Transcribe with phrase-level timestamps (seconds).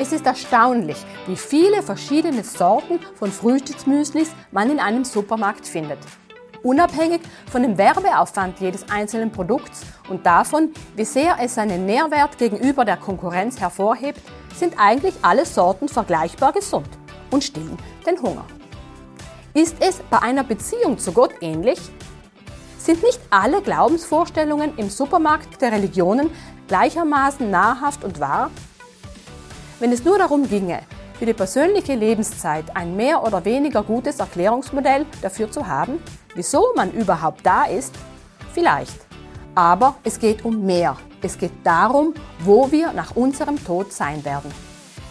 [0.00, 0.96] Es ist erstaunlich,
[1.26, 5.98] wie viele verschiedene Sorten von Frühstücksmüslis man in einem Supermarkt findet.
[6.62, 7.20] Unabhängig
[7.52, 12.96] von dem Werbeaufwand jedes einzelnen Produkts und davon, wie sehr es seinen Nährwert gegenüber der
[12.96, 14.22] Konkurrenz hervorhebt,
[14.56, 16.88] sind eigentlich alle Sorten vergleichbar gesund
[17.30, 17.76] und stillen
[18.06, 18.46] den Hunger.
[19.52, 21.78] Ist es bei einer Beziehung zu Gott ähnlich?
[22.78, 26.30] Sind nicht alle Glaubensvorstellungen im Supermarkt der Religionen
[26.68, 28.50] gleichermaßen nahrhaft und wahr?
[29.80, 30.80] Wenn es nur darum ginge,
[31.18, 36.02] für die persönliche Lebenszeit ein mehr oder weniger gutes Erklärungsmodell dafür zu haben,
[36.34, 37.94] wieso man überhaupt da ist,
[38.52, 39.06] vielleicht.
[39.54, 40.98] Aber es geht um mehr.
[41.22, 44.52] Es geht darum, wo wir nach unserem Tod sein werden.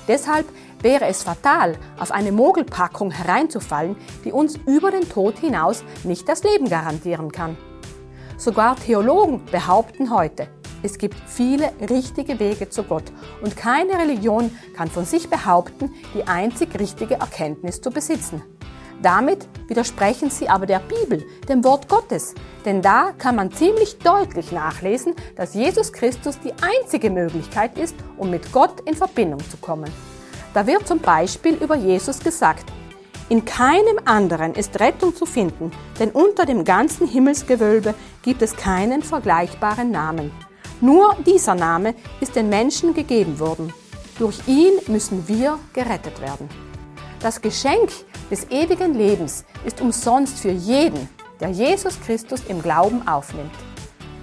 [0.07, 0.45] Deshalb
[0.83, 6.43] wäre es fatal, auf eine Mogelpackung hereinzufallen, die uns über den Tod hinaus nicht das
[6.43, 7.57] Leben garantieren kann.
[8.37, 10.47] Sogar Theologen behaupten heute,
[10.83, 13.05] es gibt viele richtige Wege zu Gott
[13.41, 18.41] und keine Religion kann von sich behaupten, die einzig richtige Erkenntnis zu besitzen.
[19.01, 24.51] Damit widersprechen sie aber der Bibel, dem Wort Gottes, denn da kann man ziemlich deutlich
[24.51, 29.89] nachlesen, dass Jesus Christus die einzige Möglichkeit ist, um mit Gott in Verbindung zu kommen.
[30.53, 32.65] Da wird zum Beispiel über Jesus gesagt,
[33.29, 37.93] in keinem anderen ist Rettung zu finden, denn unter dem ganzen Himmelsgewölbe
[38.23, 40.31] gibt es keinen vergleichbaren Namen.
[40.81, 43.73] Nur dieser Name ist den Menschen gegeben worden.
[44.17, 46.47] Durch ihn müssen wir gerettet werden.
[47.19, 47.89] Das Geschenk
[48.31, 51.09] des ewigen Lebens ist umsonst für jeden,
[51.41, 53.51] der Jesus Christus im Glauben aufnimmt.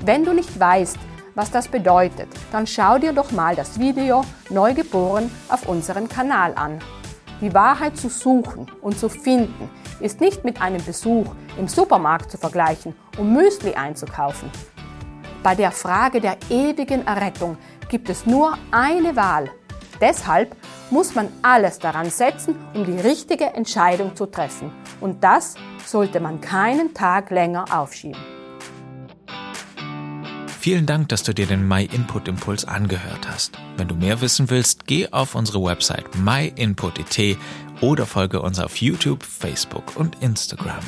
[0.04, 0.96] Wenn du nicht weißt,
[1.34, 6.78] was das bedeutet, dann schau dir doch mal das Video Neugeboren auf unserem Kanal an.
[7.42, 9.68] Die Wahrheit zu suchen und zu finden
[10.00, 11.26] ist nicht mit einem Besuch
[11.58, 14.50] im Supermarkt zu vergleichen, um Müsli einzukaufen.
[15.42, 17.56] Bei der Frage der ewigen Errettung
[17.88, 19.50] gibt es nur eine Wahl.
[20.00, 20.56] Deshalb
[20.90, 24.70] muss man alles daran setzen, um die richtige Entscheidung zu treffen.
[25.00, 28.20] Und das sollte man keinen Tag länger aufschieben.
[30.66, 33.56] Vielen Dank, dass du dir den My Input Impuls angehört hast.
[33.76, 37.38] Wenn du mehr wissen willst, geh auf unsere Website myinput.it
[37.80, 40.82] oder folge uns auf YouTube, Facebook und Instagram.